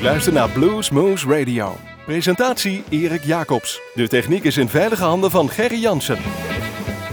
[0.00, 1.76] U luistert naar Blues Moose Radio.
[2.04, 3.80] Presentatie Erik Jacobs.
[3.94, 6.18] De techniek is in veilige handen van Gerry Jansen.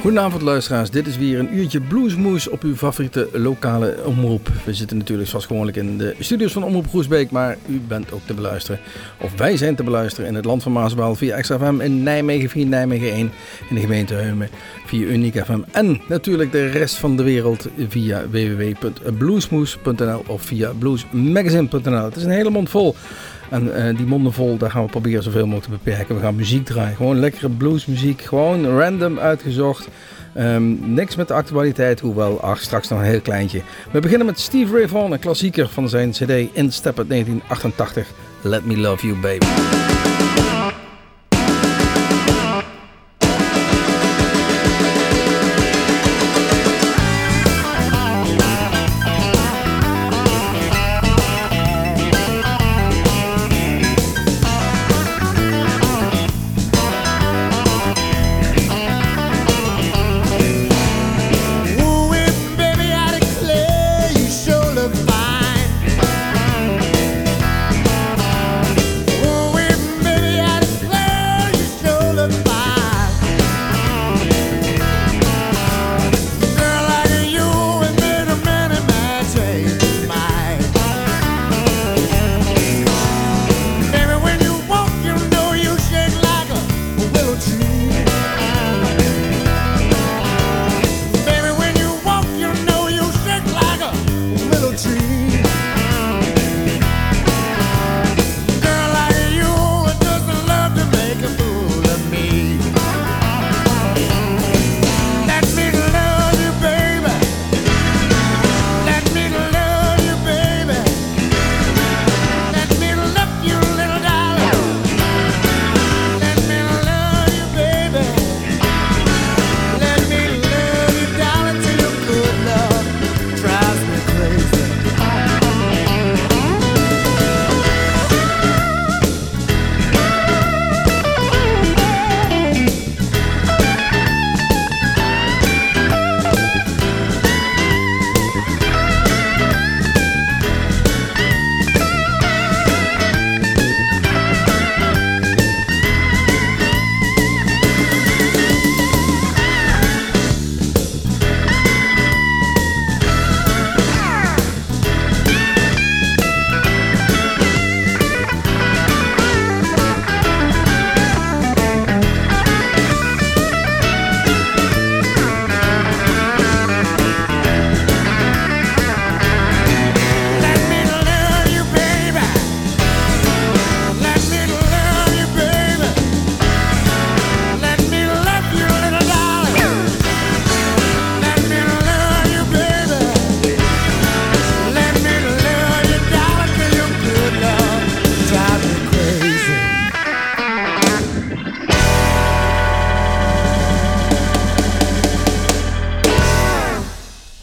[0.08, 4.50] Goedenavond luisteraars, dit is weer een uurtje Bluesmoes op uw favoriete lokale omroep.
[4.66, 8.22] We zitten natuurlijk zoals gewoonlijk in de studios van Omroep Groesbeek, maar u bent ook
[8.26, 8.80] te beluisteren.
[9.22, 12.66] Of wij zijn te beluisteren in het land van Maasbal via XFM in Nijmegen via
[12.66, 13.32] Nijmegen 1,
[13.70, 14.50] in de gemeente Heumen
[14.86, 15.60] via Uniek FM.
[15.72, 22.04] En natuurlijk de rest van de wereld via www.bluesmoes.nl of via bluesmagazine.nl.
[22.04, 22.96] Het is een hele mond vol.
[23.50, 26.16] En uh, die monden vol, daar gaan we proberen zoveel mogelijk te beperken.
[26.16, 26.96] We gaan muziek draaien.
[26.96, 28.22] Gewoon lekkere bluesmuziek.
[28.22, 29.88] Gewoon random uitgezocht.
[30.38, 33.62] Um, niks met de actualiteit, hoewel, ach, straks nog een heel kleintje.
[33.92, 38.08] We beginnen met Steve Ray Vaughan, een klassieker van zijn cd In Step uit 1988.
[38.42, 39.97] Let Me Love You Baby.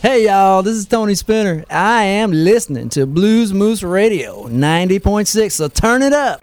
[0.05, 1.65] Hey y'all, this is Tony Spinner.
[1.71, 6.43] I am listening to Blues Moose Radio 90.6, so turn it up.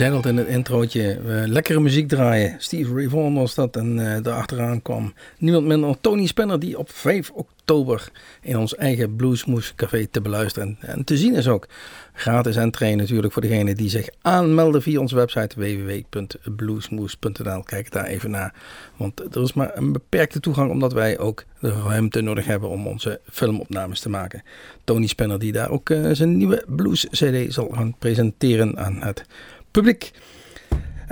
[0.00, 2.54] Zijn al in het introotje lekkere muziek draaien.
[2.58, 6.78] Steve Ray Vaughan was dat en uh, daarachteraan kwam niemand minder dan Tony Spanner die
[6.78, 8.10] op 5 oktober
[8.42, 11.66] in ons eigen Bluesmoes café te beluisteren en te zien is ook.
[12.12, 17.62] Gratis entree natuurlijk voor degenen die zich aanmelden via onze website www.bluesmoes.nl.
[17.62, 18.54] Kijk daar even naar,
[18.96, 22.86] want er is maar een beperkte toegang omdat wij ook de ruimte nodig hebben om
[22.86, 24.42] onze filmopnames te maken.
[24.84, 29.24] Tony Spanner die daar ook uh, zijn nieuwe blues cd zal gaan presenteren aan het
[29.70, 30.12] publiek.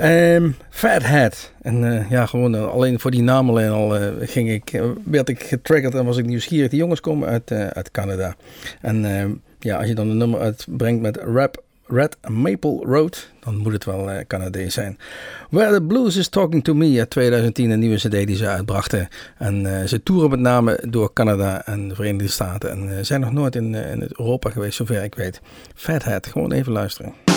[0.01, 1.53] Um, Fathead.
[1.63, 5.29] En uh, ja, gewoon uh, alleen voor die naam alleen al uh, ging ik, werd
[5.29, 6.71] ik getriggerd en was ik nieuwsgierig.
[6.71, 8.35] Die jongens komen uit, uit Canada.
[8.81, 13.57] En ehm, ja, als je dan een nummer uitbrengt met rap Red Maple Road, dan
[13.57, 14.99] moet het wel Canadees zijn.
[15.51, 19.09] Where the Blues is Talking to Me uit 2010, een nieuwe cd die ze uitbrachten.
[19.39, 22.71] En ze toeren met name door Canada en de Verenigde Staten.
[22.71, 25.41] En zijn nog nooit in, in Europa geweest, zover ik weet.
[25.75, 27.28] Fathead, gewoon even luisteren.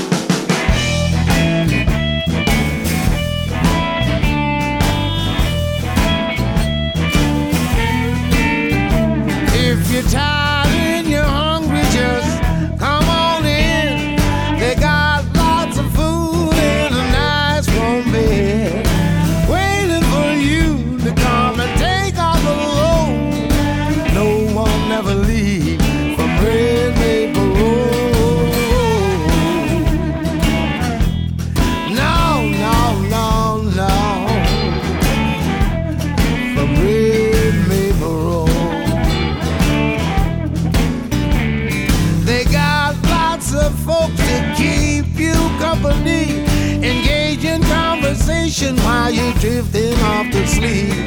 [50.61, 51.00] Sleep.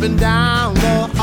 [0.00, 1.19] Up and down the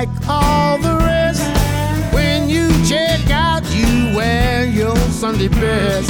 [0.00, 1.44] like all the rest.
[2.14, 6.08] When you check out, you wear your Sunday best.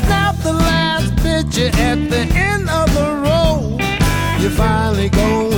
[0.00, 3.78] Snap the last picture at the end of the road.
[4.40, 5.57] You're finally going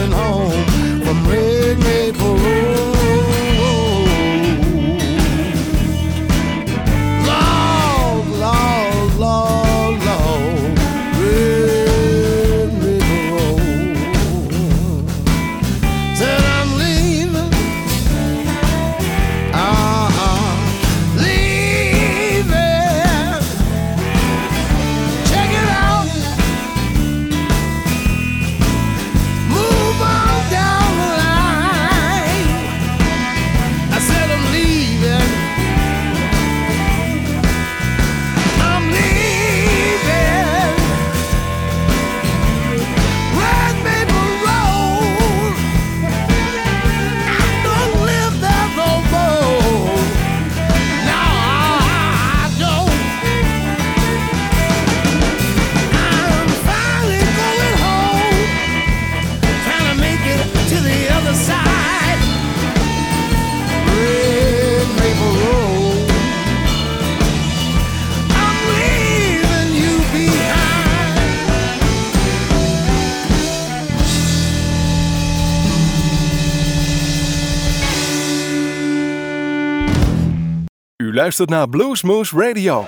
[81.20, 82.84] luistert naar Bluesmoose Radio.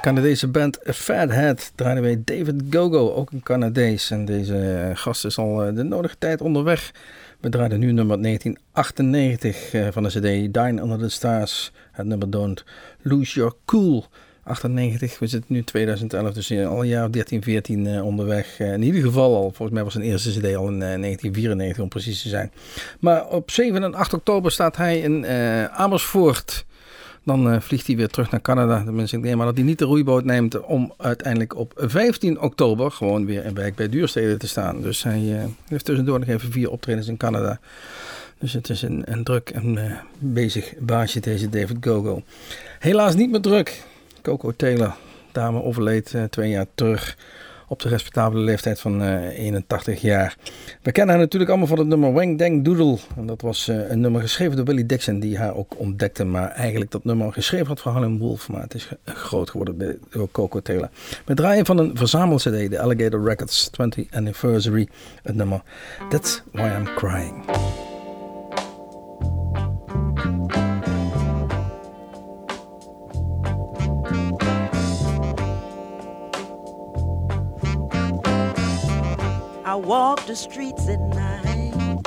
[0.00, 4.10] De Canadese band Fathead draaiden wij David Gogo, ook een Canadees.
[4.10, 6.92] En deze eh, gast is al eh, de nodige tijd onderweg.
[7.40, 11.72] We draaiden nu nummer 1998 eh, van de CD Dine Under the Stars.
[11.92, 12.64] Het nummer Don't
[13.02, 14.04] Lose Your Cool.
[14.42, 18.58] 98, we zitten nu 2011, dus al een jaar 13, 14 onderweg.
[18.58, 22.22] in ieder geval al, volgens mij was zijn eerste CD al in 1994 om precies
[22.22, 22.52] te zijn.
[23.00, 25.26] Maar op 7 en 8 oktober staat hij in
[25.70, 26.64] Amersfoort.
[27.24, 28.82] Dan uh, vliegt hij weer terug naar Canada.
[28.84, 32.90] Tenminste, ik neem maar dat hij niet de roeiboot neemt om uiteindelijk op 15 oktober
[32.90, 34.82] gewoon weer in Wijk bij Duurstede te staan.
[34.82, 37.60] Dus hij uh, heeft tussendoor nog even vier optredens in Canada.
[38.38, 42.22] Dus het is een, een druk en uh, bezig baasje deze David Gogo.
[42.78, 43.82] Helaas niet meer druk.
[44.22, 44.94] Coco Taylor
[45.32, 47.16] dame overleed twee jaar terug
[47.70, 50.36] op de respectabele leeftijd van uh, 81 jaar.
[50.82, 52.98] We kennen haar natuurlijk allemaal van het nummer Wang Dang Doodle.
[53.16, 56.24] En dat was uh, een nummer geschreven door Willie Dixon die haar ook ontdekte.
[56.24, 58.48] Maar eigenlijk dat nummer geschreven had voor Harlem Wolf.
[58.48, 60.88] Maar het is groot geworden door Coco Taylor.
[61.26, 64.88] Met draaien van een verzamel-cd, de Alligator Records 20th Anniversary.
[65.22, 65.62] Het nummer
[66.08, 67.44] That's Why I'm Crying.
[79.70, 82.02] I walk the streets at night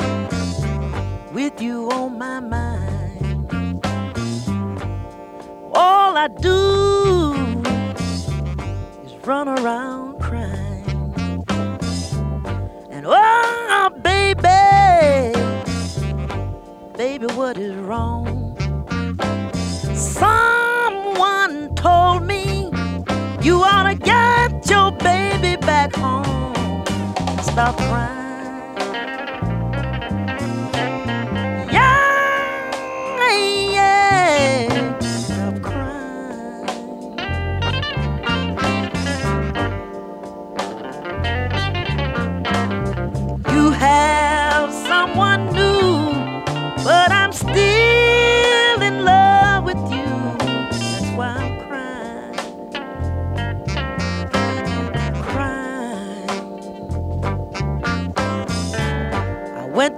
[1.31, 3.85] with you on my mind.
[5.73, 7.61] All I do
[9.05, 11.45] is run around crying.
[12.91, 14.41] And oh, baby,
[16.97, 18.57] baby, what is wrong?
[19.95, 22.71] Someone told me
[23.41, 26.52] you ought to get your baby back home
[27.53, 28.22] stop crying.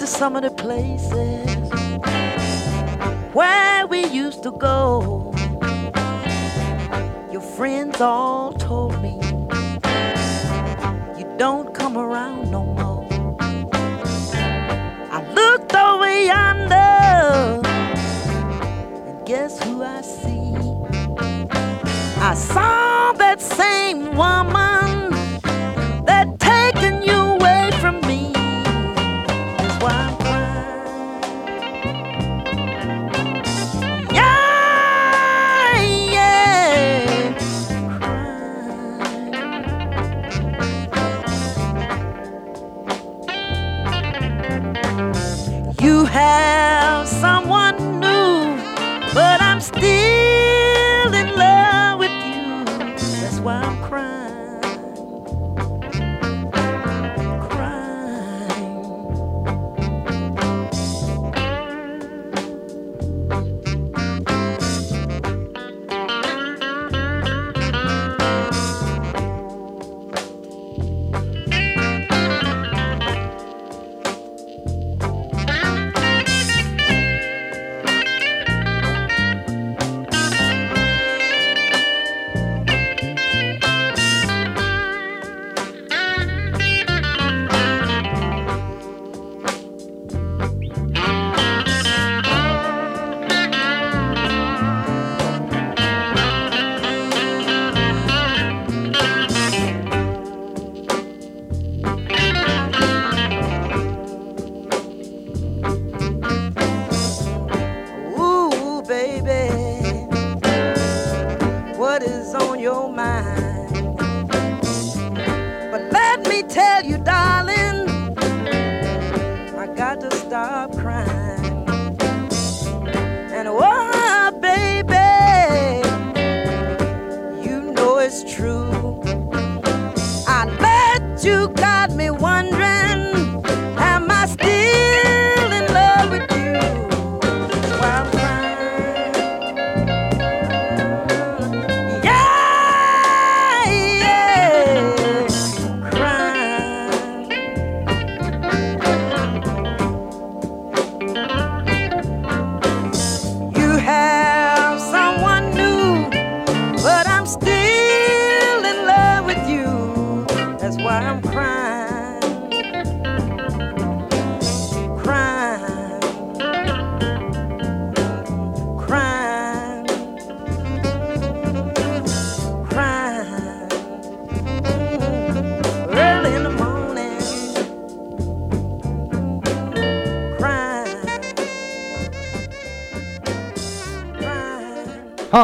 [0.05, 1.71] To some of the places
[3.33, 5.33] where we used to go.
[7.31, 9.13] Your friends all told me
[11.17, 13.07] you don't come around no more.
[15.17, 17.61] I looked over yonder,
[19.07, 20.53] and guess who I see?
[22.21, 22.84] I saw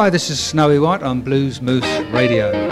[0.02, 2.71] Hi, this is Snowy White on Blues Moose Radio.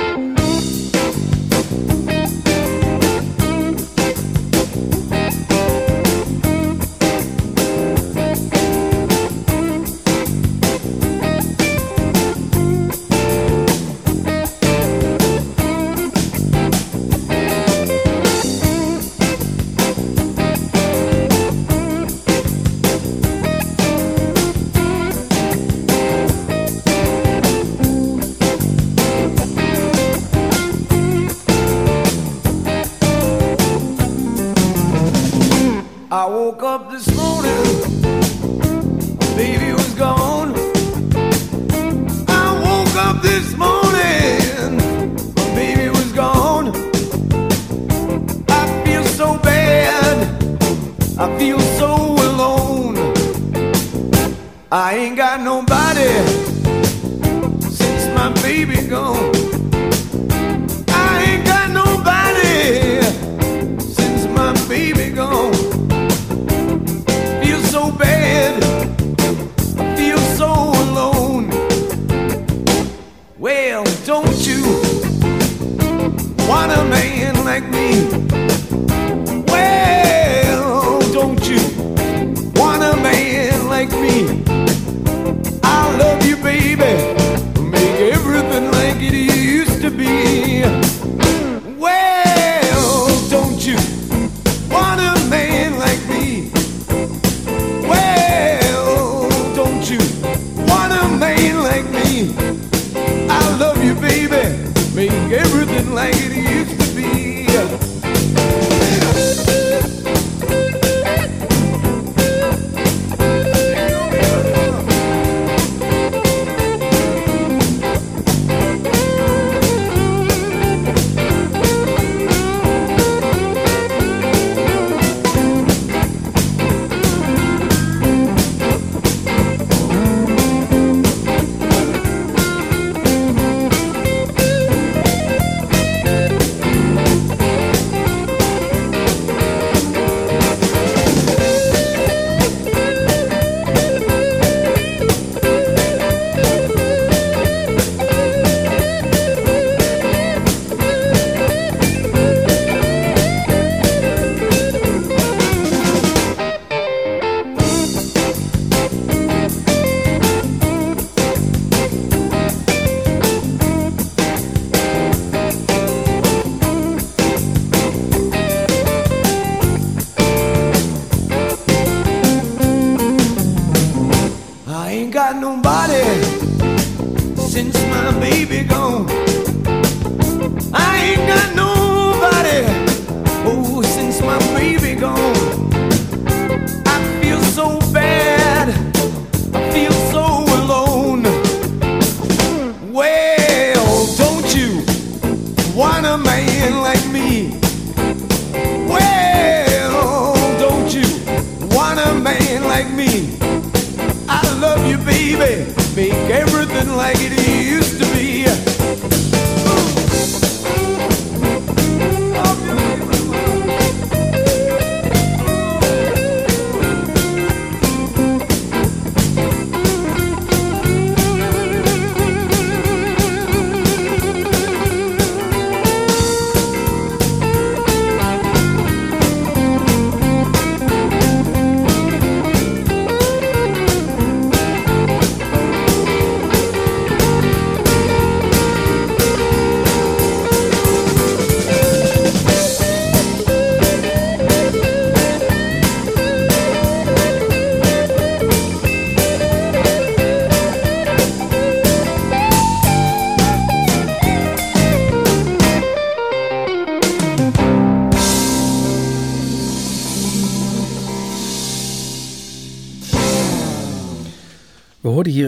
[206.80, 207.59] it like it is.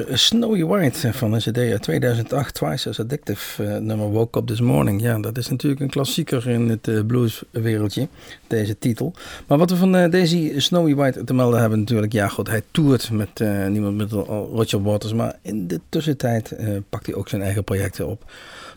[0.07, 4.47] Hier Snowy White van een cd uit 2008, Twice as Addictive, eh, nummer Woke Up
[4.47, 5.03] This Morning.
[5.03, 8.09] Ja, dat is natuurlijk een klassieker in het eh, blueswereldje,
[8.47, 9.15] deze titel.
[9.47, 12.62] Maar wat we van eh, deze Snowy White te melden hebben natuurlijk, ja goed, hij
[12.71, 17.29] toert met eh, niemand met Roger Waters, maar in de tussentijd eh, pakt hij ook
[17.29, 18.25] zijn eigen projecten op.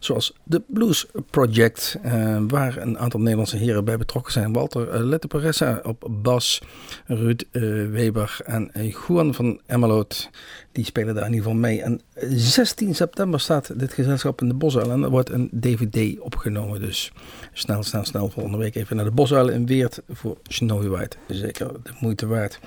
[0.05, 4.53] Zoals de Blues Project, eh, waar een aantal Nederlandse heren bij betrokken zijn.
[4.53, 6.61] Walter uh, Letteperessa op bas,
[7.05, 10.29] Ruud eh, Weber en eh, Juan van Emmeloot.
[10.71, 11.81] Die spelen daar in ieder geval mee.
[11.81, 12.01] En
[12.37, 16.81] 16 september staat dit gezelschap in de Bosuil en er wordt een DVD opgenomen.
[16.81, 17.11] Dus
[17.53, 21.17] snel, snel, snel volgende week even naar de Bosuil in Weert voor Snowy White.
[21.27, 22.59] Zeker de moeite waard.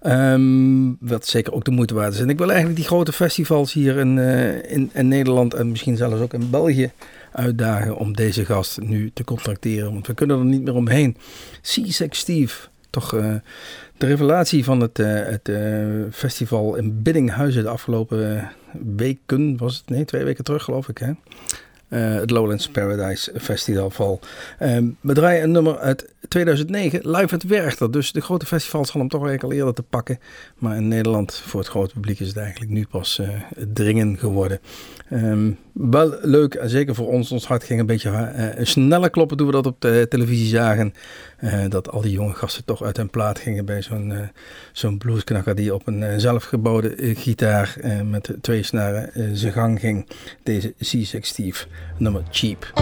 [0.00, 2.20] Ehm, wat zeker ook de moeite waard is.
[2.20, 6.20] En ik wil eigenlijk die grote festivals hier in, eh, in, Nederland en misschien zelfs
[6.20, 6.90] ook in België
[7.32, 9.92] uitdagen om deze gast nu te contracteren.
[9.92, 11.16] Want we kunnen er niet meer omheen.
[11.62, 13.34] C-Sex Steve, toch eh,
[13.96, 15.50] de revelatie van het, eh, het
[16.14, 18.48] festival in Biddinghuizen de afgelopen
[18.96, 19.88] weken, was het?
[19.88, 21.12] Nee, twee weken terug geloof ik hè.
[21.90, 24.20] Eh, het Lowlands Paradise Festival.
[24.58, 27.90] Ehm, we draaien een nummer uit 2009 live at Werchter.
[27.90, 30.18] Dus de grote festivals hadden hem toch eigenlijk al eerder te pakken.
[30.58, 33.28] Maar in Nederland voor het grote publiek is het eigenlijk nu pas uh,
[33.72, 34.60] dringen geworden.
[35.12, 37.32] Um, wel leuk, en zeker voor ons.
[37.32, 40.94] Ons hart ging een beetje uh, sneller kloppen toen we dat op de televisie zagen.
[41.40, 44.30] Uh, dat al die jonge gasten toch uit hun plaat gingen bij zo'n
[44.72, 50.08] zo'n bluesknakker die op een zelfgebouwde gitaar met twee snaren zijn gang ging.
[50.42, 51.66] Deze C6 Steve,
[51.98, 52.72] nummer Cheap.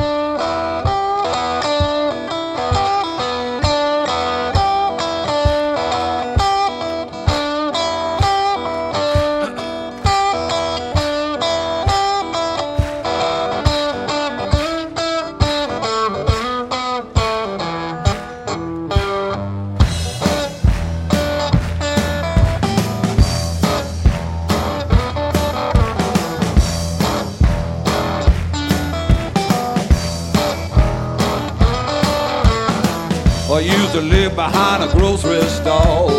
[34.00, 36.10] To live behind a grocery store.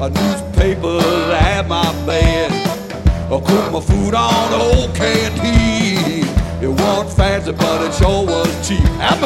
[0.00, 0.98] A newspaper
[1.32, 2.50] at my bed.
[3.30, 6.26] I cook my food on old canteen.
[6.60, 8.80] It wasn't fancy, but it sure was cheap.
[8.98, 9.20] At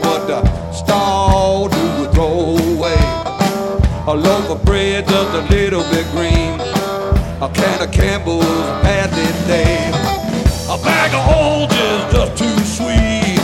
[0.00, 0.40] what the
[0.72, 2.96] store do throw away.
[4.06, 6.31] A loaf of bread just a little bit green
[7.42, 8.44] a can of Campbell's
[8.84, 9.96] badly named.
[10.70, 13.40] A bag of old is just too sweet.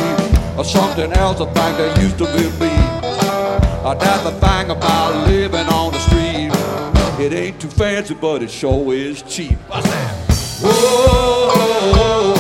[0.57, 2.71] Or something else I think that used to be me.
[3.99, 6.51] That's the thing about living on the street.
[7.25, 9.59] It ain't too fancy, but it sure is cheap.
[9.69, 10.15] What's that?
[10.63, 12.38] Whoa.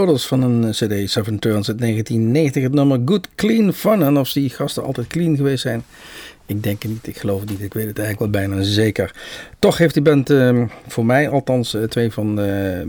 [0.00, 2.62] Brothers van een eh, CD, Seven Turns uit 1990.
[2.62, 4.02] Het nummer Good Clean Fun.
[4.02, 5.82] En of die gasten altijd clean geweest zijn,
[6.46, 7.06] ik denk het niet.
[7.06, 7.60] Ik geloof het niet.
[7.60, 9.14] Ik weet het eigenlijk wel bijna zeker.
[9.58, 12.82] Toch heeft die band eh, voor mij althans eh, twee van de,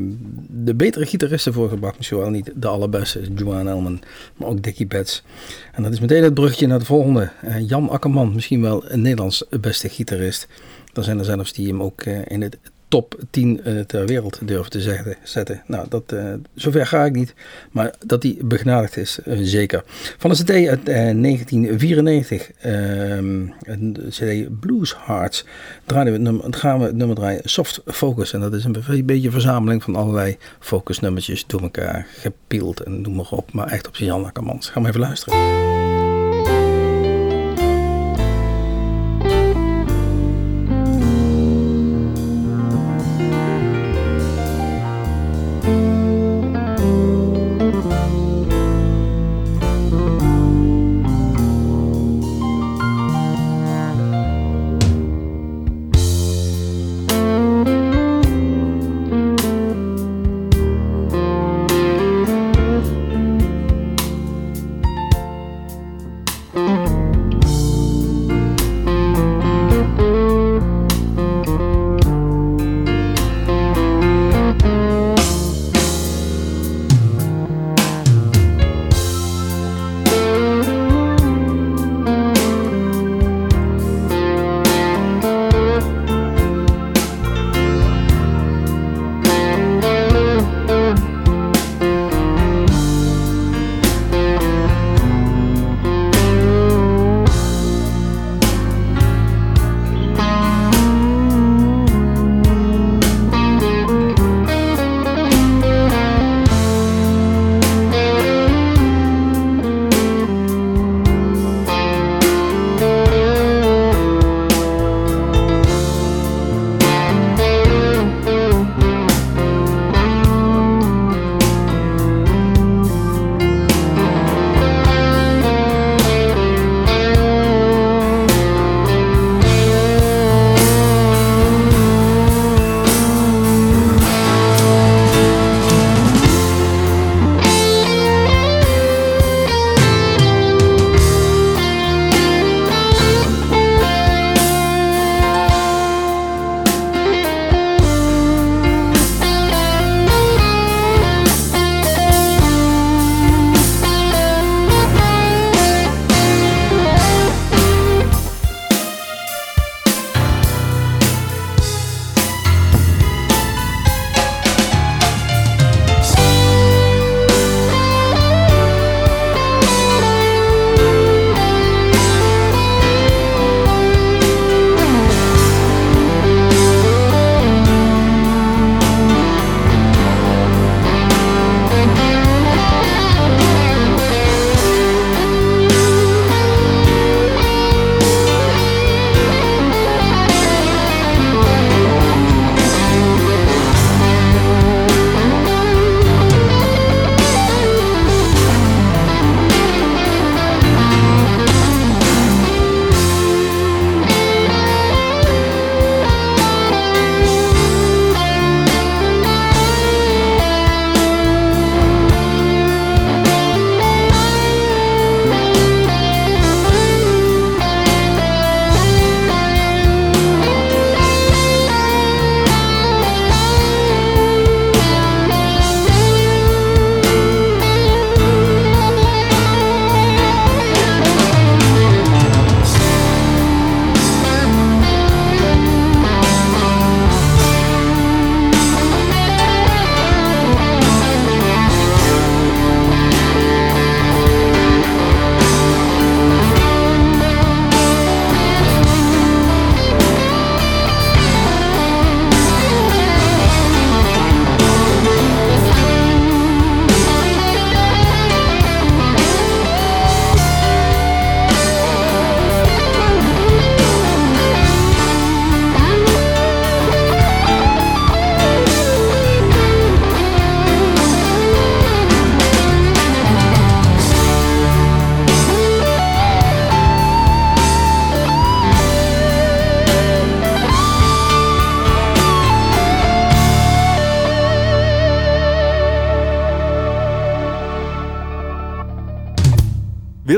[0.47, 1.97] de betere gitaristen voorgebracht.
[1.97, 4.01] Misschien wel niet de allerbeste, Joan Elman,
[4.35, 5.23] maar ook Dickie Betts.
[5.71, 7.31] En dat is meteen het brugje naar de volgende.
[7.41, 10.47] Eh, Jan Akkerman, misschien wel een Nederlands beste gitarist.
[10.93, 12.57] Er zijn er zelfs die hem ook eh, in het
[12.91, 15.61] top 10 eh, ter wereld durven te zeggen, zetten.
[15.67, 17.33] Nou, dat, eh, zover ga ik niet.
[17.71, 19.83] Maar dat hij begnadigd is, eh, zeker.
[20.17, 25.45] Van de CD uit eh, 1994, ehm, een CD Blues Hearts,
[25.85, 28.33] draaien we nummer, gaan we nummer draaien Soft Focus.
[28.33, 33.01] En dat is een be- beetje een verzameling van allerlei focusnummertjes door elkaar gepield en
[33.01, 33.53] noem maar op.
[33.53, 34.09] Maar echt op zijn.
[34.11, 36.00] Ga maar even luisteren.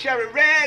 [0.00, 0.59] cherry red.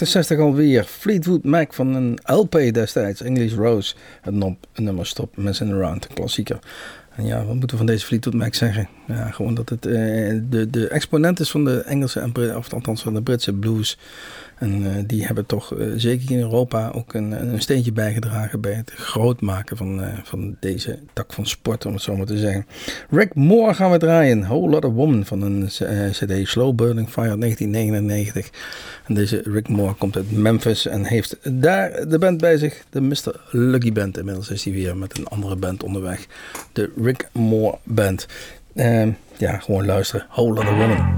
[0.00, 0.84] 1968 alweer.
[0.84, 3.22] Fleetwood Mac van een LP destijds.
[3.22, 3.94] English Rose.
[4.20, 4.34] Het
[4.74, 6.04] nummer Stop Messing Around.
[6.08, 6.58] Een klassieker.
[7.16, 8.88] En ja, wat moeten we van deze Fleetwood Mac zeggen?
[9.06, 9.92] Ja, gewoon dat het eh,
[10.50, 13.98] de, de exponent is van de Engelse, en of althans van de Britse blues.
[14.56, 18.72] En eh, die hebben toch eh, zeker in Europa ook een, een steentje bijgedragen bij
[18.72, 22.66] het groot maken van, van deze tak van sport, om het zo maar te zeggen.
[23.10, 24.40] Rick Moore gaan we draaien.
[24.40, 25.66] Whole Lot of Woman van een
[26.10, 28.50] CD Slow Burning Fire 1999.
[29.06, 32.84] En deze Rick Moore komt uit Memphis en heeft daar de band bij zich.
[32.90, 33.40] De Mr.
[33.50, 34.18] Lucky Band.
[34.18, 36.26] Inmiddels is hij weer met een andere band onderweg.
[36.72, 38.26] De Rick Moore Band.
[38.74, 40.26] Ehm, ja, gewoon luisteren.
[40.30, 41.14] Whole of Woman.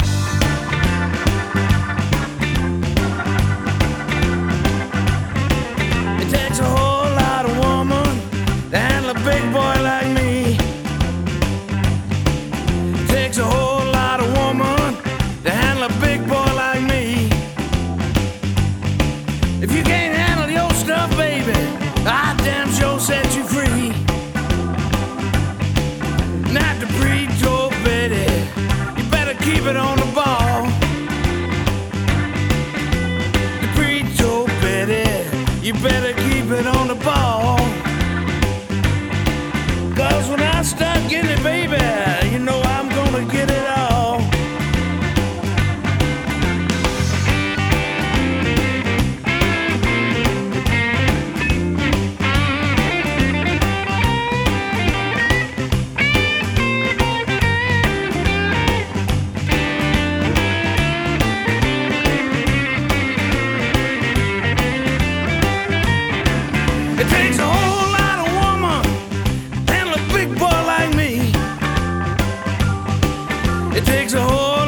[74.03, 74.62] takes a whole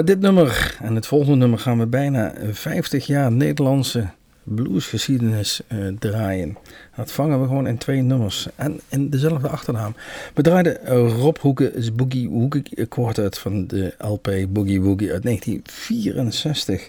[0.00, 4.08] Met dit nummer en het volgende nummer gaan we bijna 50 jaar Nederlandse
[4.42, 6.56] bluesgeschiedenis eh, draaien.
[6.96, 9.94] Dat vangen we gewoon in twee nummers en in dezelfde achternaam.
[10.34, 16.88] We draaiden eh, Rob Hoeke's Boogie Woogie Quartet van de LP Boogie Woogie uit 1964.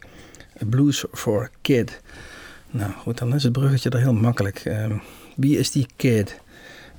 [0.69, 2.01] Blues for Kid.
[2.69, 4.61] Nou goed, dan is het bruggetje er heel makkelijk.
[4.65, 4.93] Ehm,
[5.35, 6.39] wie is die kid?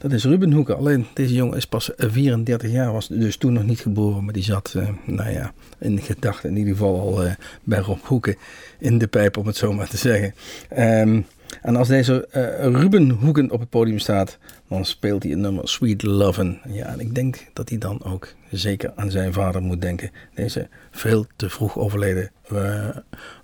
[0.03, 0.77] Dat is Ruben Hoeken.
[0.77, 4.25] Alleen deze jongen is pas 34 jaar, was dus toen nog niet geboren.
[4.25, 7.33] Maar die zat, eh, nou ja, in gedachten in ieder geval al eh,
[7.63, 8.37] bij Rob Hoeken
[8.79, 10.35] in de pijp, om het zo maar te zeggen.
[10.69, 11.21] Ehm,
[11.63, 14.39] en als deze eh, Ruben Hoeken op het podium staat,
[14.69, 16.59] dan speelt hij een nummer Sweet Lovin'.
[16.69, 20.11] Ja, en ik denk dat hij dan ook zeker aan zijn vader moet denken.
[20.35, 22.31] Deze veel te vroeg overleden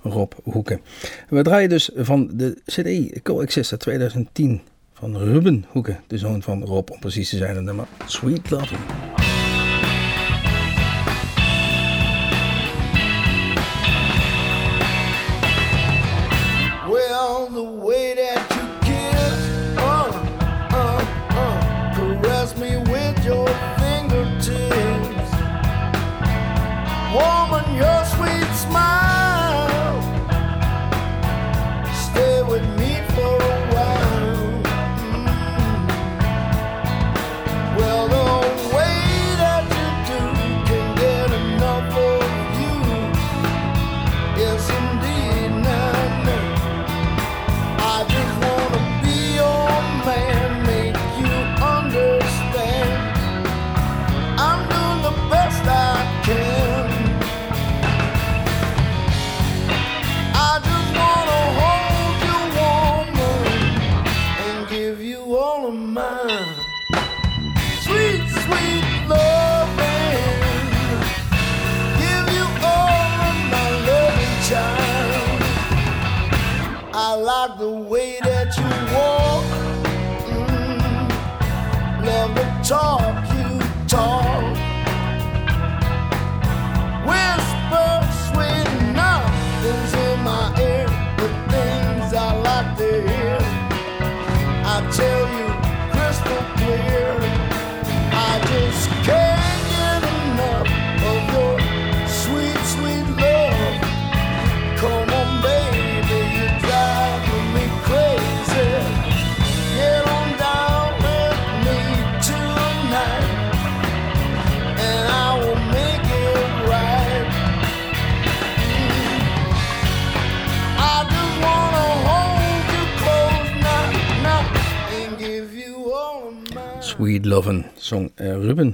[0.03, 0.81] Rob Hoeken.
[1.29, 4.61] We draaien dus van de CD Coexista 2010
[4.99, 9.28] van Ruben Hoeken, de zoon van Rob, om precies te zijn, het nummer Sweet Lovin'.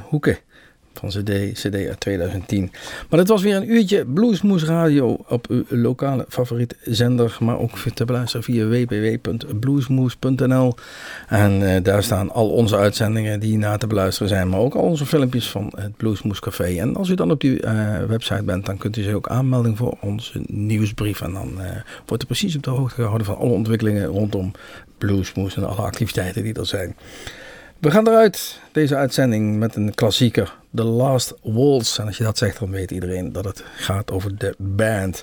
[0.08, 0.38] Hoeken
[0.98, 2.70] van CD, CD uit 2010.
[3.10, 7.36] Maar dit was weer een uurtje Bluesmoes Radio op uw lokale favoriete zender.
[7.40, 10.74] Maar ook te beluisteren via www.bluesmoes.nl.
[11.28, 14.48] En eh, daar staan al onze uitzendingen die na te beluisteren zijn.
[14.48, 16.78] Maar ook al onze filmpjes van het Bluesmoes Café.
[16.78, 19.76] En als u dan op die eh, website bent, dan kunt u zich ook aanmelden
[19.76, 21.20] voor onze nieuwsbrief.
[21.20, 21.70] En dan eh,
[22.06, 24.52] wordt u precies op de hoogte gehouden van alle ontwikkelingen rondom
[24.98, 26.96] Bluesmoes en alle activiteiten die er zijn.
[27.84, 30.54] We gaan eruit, deze uitzending, met een klassieker.
[30.74, 31.98] The Last Waltz.
[31.98, 35.22] En als je dat zegt, dan weet iedereen dat het gaat over de band.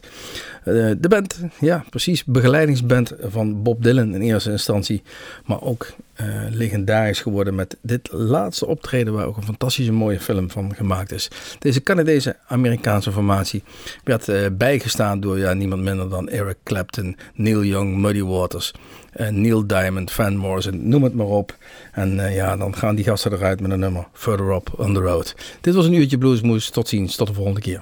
[0.64, 2.24] Eh, de band, ja, precies.
[2.26, 5.03] Begeleidingsband van Bob Dylan in eerste instantie.
[5.45, 10.49] Maar ook eh, legendarisch geworden met dit laatste optreden, waar ook een fantastische mooie film
[10.49, 11.28] van gemaakt is.
[11.59, 13.64] Deze Canadese Amerikaanse formatie
[14.03, 18.74] werd eh, bijgestaan door ja, niemand minder dan Eric Clapton, Neil Young, Muddy Waters.
[19.12, 21.57] Eh, Neil Diamond, Van Morrison, noem het maar op.
[21.91, 24.99] En eh, ja, dan gaan die gasten eruit met een nummer Further Up on the
[24.99, 25.36] Road.
[25.62, 26.70] Dit was een uurtje Bluesmoes.
[26.70, 27.82] Tot ziens, tot de volgende keer.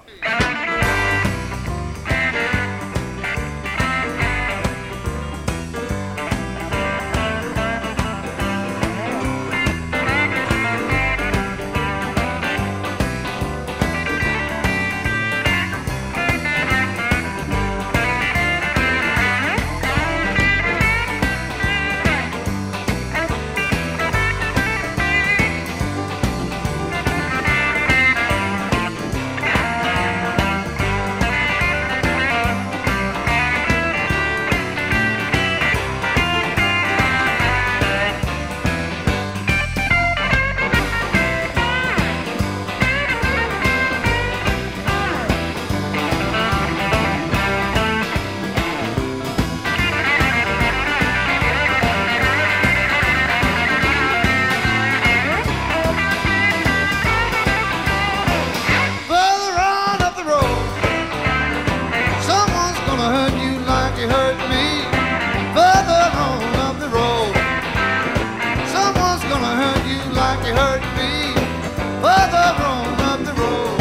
[72.01, 73.77] further on up the road.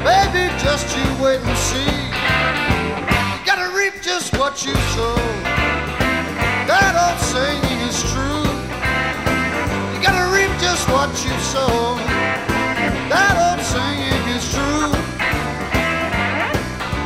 [0.00, 1.92] Baby, just you wait and see.
[3.36, 5.16] You gotta reap just what you sow.
[6.70, 8.48] That old saying is true.
[9.92, 12.00] You gotta reap just what you sow.
[13.12, 14.92] That old saying is true.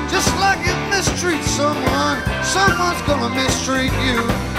[0.08, 4.53] Just like you mistreat someone, someone's gonna mistreat you.